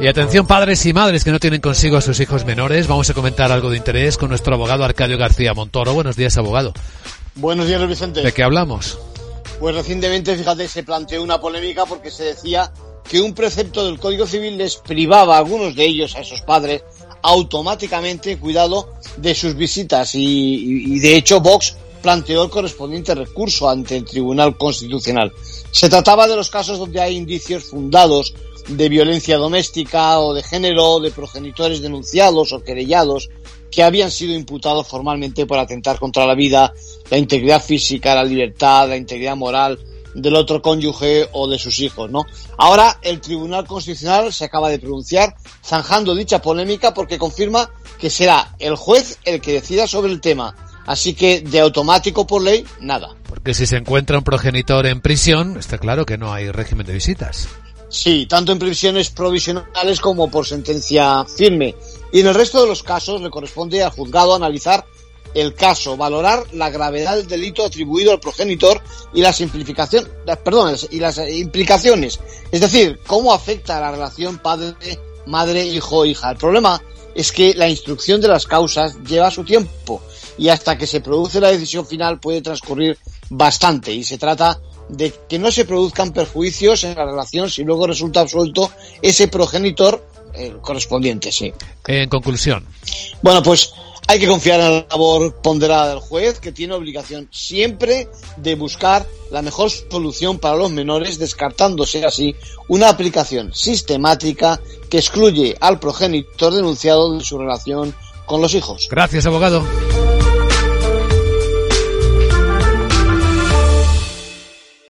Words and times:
Y 0.00 0.06
atención 0.06 0.46
padres 0.46 0.86
y 0.86 0.94
madres 0.94 1.24
que 1.24 1.30
no 1.30 1.38
tienen 1.38 1.60
consigo 1.60 1.98
a 1.98 2.00
sus 2.00 2.18
hijos 2.20 2.46
menores, 2.46 2.86
vamos 2.86 3.10
a 3.10 3.14
comentar 3.14 3.52
algo 3.52 3.68
de 3.68 3.76
interés 3.76 4.16
con 4.16 4.30
nuestro 4.30 4.54
abogado 4.54 4.82
Arcadio 4.82 5.18
García 5.18 5.52
Montoro. 5.52 5.92
Buenos 5.92 6.16
días, 6.16 6.38
abogado. 6.38 6.72
Buenos 7.34 7.66
días, 7.66 7.86
Vicente. 7.86 8.22
¿De 8.22 8.32
qué 8.32 8.42
hablamos? 8.42 8.98
Pues 9.58 9.74
recientemente, 9.74 10.34
fíjate, 10.36 10.68
se 10.68 10.84
planteó 10.84 11.22
una 11.22 11.38
polémica 11.38 11.84
porque 11.84 12.10
se 12.10 12.24
decía 12.24 12.72
que 13.06 13.20
un 13.20 13.34
precepto 13.34 13.84
del 13.84 13.98
Código 13.98 14.26
Civil 14.26 14.56
les 14.56 14.76
privaba 14.76 15.36
a 15.36 15.38
algunos 15.38 15.76
de 15.76 15.84
ellos, 15.84 16.16
a 16.16 16.20
esos 16.20 16.40
padres, 16.40 16.82
automáticamente, 17.20 18.38
cuidado, 18.38 18.94
de 19.18 19.34
sus 19.34 19.54
visitas. 19.54 20.14
Y, 20.14 20.94
y 20.94 20.98
de 21.00 21.14
hecho, 21.14 21.40
Vox 21.40 21.76
planteó 22.02 22.44
el 22.44 22.50
correspondiente 22.50 23.14
recurso 23.14 23.68
ante 23.68 23.96
el 23.96 24.04
Tribunal 24.04 24.56
Constitucional. 24.56 25.32
Se 25.70 25.88
trataba 25.88 26.26
de 26.26 26.36
los 26.36 26.50
casos 26.50 26.78
donde 26.78 27.00
hay 27.00 27.16
indicios 27.16 27.64
fundados 27.64 28.34
de 28.68 28.88
violencia 28.88 29.36
doméstica 29.36 30.18
o 30.20 30.34
de 30.34 30.42
género, 30.42 31.00
de 31.00 31.10
progenitores 31.10 31.80
denunciados 31.80 32.52
o 32.52 32.62
querellados 32.62 33.28
que 33.70 33.82
habían 33.82 34.10
sido 34.10 34.34
imputados 34.34 34.86
formalmente 34.86 35.46
por 35.46 35.58
atentar 35.58 35.98
contra 35.98 36.26
la 36.26 36.34
vida, 36.34 36.72
la 37.08 37.18
integridad 37.18 37.62
física, 37.62 38.14
la 38.14 38.24
libertad, 38.24 38.88
la 38.88 38.96
integridad 38.96 39.36
moral 39.36 39.78
del 40.14 40.34
otro 40.34 40.60
cónyuge 40.60 41.28
o 41.32 41.48
de 41.48 41.58
sus 41.58 41.78
hijos, 41.78 42.10
¿no? 42.10 42.24
Ahora 42.58 42.98
el 43.02 43.20
Tribunal 43.20 43.66
Constitucional 43.66 44.32
se 44.32 44.44
acaba 44.44 44.68
de 44.68 44.80
pronunciar 44.80 45.36
zanjando 45.64 46.16
dicha 46.16 46.42
polémica 46.42 46.92
porque 46.92 47.18
confirma 47.18 47.70
que 47.98 48.10
será 48.10 48.54
el 48.58 48.74
juez 48.74 49.18
el 49.24 49.40
que 49.40 49.52
decida 49.52 49.86
sobre 49.86 50.10
el 50.10 50.20
tema. 50.20 50.54
Así 50.86 51.14
que 51.14 51.40
de 51.40 51.60
automático 51.60 52.26
por 52.26 52.42
ley, 52.42 52.64
nada. 52.80 53.14
Porque 53.28 53.54
si 53.54 53.66
se 53.66 53.76
encuentra 53.76 54.18
un 54.18 54.24
progenitor 54.24 54.86
en 54.86 55.00
prisión, 55.00 55.56
está 55.58 55.78
claro 55.78 56.06
que 56.06 56.18
no 56.18 56.32
hay 56.32 56.50
régimen 56.50 56.86
de 56.86 56.94
visitas. 56.94 57.48
Sí, 57.88 58.26
tanto 58.26 58.52
en 58.52 58.58
prisiones 58.58 59.10
provisionales 59.10 60.00
como 60.00 60.30
por 60.30 60.46
sentencia 60.46 61.24
firme. 61.24 61.74
Y 62.12 62.20
en 62.20 62.28
el 62.28 62.34
resto 62.34 62.62
de 62.62 62.68
los 62.68 62.82
casos 62.82 63.20
le 63.20 63.30
corresponde 63.30 63.82
al 63.82 63.90
juzgado 63.90 64.34
analizar 64.34 64.84
el 65.34 65.54
caso, 65.54 65.96
valorar 65.96 66.44
la 66.52 66.70
gravedad 66.70 67.16
del 67.16 67.26
delito 67.26 67.64
atribuido 67.64 68.12
al 68.12 68.20
progenitor 68.20 68.80
y 69.12 69.20
las 69.20 69.36
simplificaciones, 69.36 70.10
perdón, 70.44 70.76
y 70.90 70.98
las 70.98 71.18
implicaciones. 71.18 72.20
Es 72.50 72.60
decir, 72.60 73.00
cómo 73.06 73.32
afecta 73.32 73.78
a 73.78 73.80
la 73.80 73.92
relación 73.92 74.38
padre, 74.38 74.74
madre, 75.26 75.64
hijo, 75.66 76.04
hija. 76.04 76.30
El 76.30 76.36
problema 76.36 76.82
es 77.14 77.32
que 77.32 77.54
la 77.54 77.68
instrucción 77.68 78.20
de 78.20 78.28
las 78.28 78.46
causas 78.46 78.96
lleva 79.04 79.30
su 79.30 79.44
tiempo 79.44 80.02
y 80.38 80.48
hasta 80.48 80.76
que 80.76 80.86
se 80.86 81.00
produce 81.00 81.40
la 81.40 81.50
decisión 81.50 81.86
final 81.86 82.20
puede 82.20 82.42
transcurrir 82.42 82.98
bastante 83.28 83.92
y 83.92 84.04
se 84.04 84.18
trata 84.18 84.58
de 84.88 85.12
que 85.28 85.38
no 85.38 85.50
se 85.50 85.64
produzcan 85.64 86.12
perjuicios 86.12 86.84
en 86.84 86.96
la 86.96 87.04
relación 87.04 87.50
si 87.50 87.62
luego 87.62 87.86
resulta 87.86 88.20
absuelto 88.20 88.70
ese 89.02 89.28
progenitor 89.28 90.04
eh, 90.34 90.54
correspondiente, 90.60 91.32
sí. 91.32 91.52
En 91.86 92.08
conclusión. 92.08 92.64
Bueno, 93.22 93.42
pues 93.42 93.72
hay 94.06 94.18
que 94.18 94.26
confiar 94.26 94.60
en 94.60 94.70
la 94.72 94.86
labor 94.90 95.40
ponderada 95.40 95.90
del 95.90 96.00
juez, 96.00 96.40
que 96.40 96.52
tiene 96.52 96.74
obligación 96.74 97.28
siempre 97.30 98.08
de 98.36 98.54
buscar 98.54 99.06
la 99.30 99.42
mejor 99.42 99.70
solución 99.70 100.38
para 100.38 100.56
los 100.56 100.70
menores, 100.70 101.18
descartándose 101.18 102.04
así 102.04 102.34
una 102.68 102.88
aplicación 102.88 103.54
sistemática 103.54 104.60
que 104.90 104.98
excluye 104.98 105.56
al 105.60 105.78
progenitor 105.78 106.52
denunciado 106.54 107.16
de 107.16 107.24
su 107.24 107.38
relación 107.38 107.94
con 108.26 108.40
los 108.40 108.54
hijos. 108.54 108.88
Gracias, 108.90 109.26
abogado. 109.26 109.64